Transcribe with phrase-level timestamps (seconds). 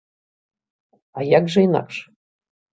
[1.19, 2.03] А як жа інакш.